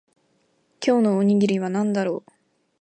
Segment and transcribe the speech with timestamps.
[0.83, 2.31] 今日のおにぎりは何だろう